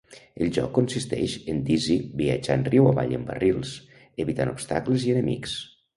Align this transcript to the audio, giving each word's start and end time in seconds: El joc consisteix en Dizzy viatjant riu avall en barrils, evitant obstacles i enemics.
El 0.43 0.47
joc 0.53 0.69
consisteix 0.77 1.35
en 1.53 1.59
Dizzy 1.67 1.97
viatjant 2.23 2.65
riu 2.71 2.89
avall 2.93 3.13
en 3.19 3.29
barrils, 3.31 3.77
evitant 4.25 4.53
obstacles 4.55 5.07
i 5.11 5.15
enemics. 5.19 5.55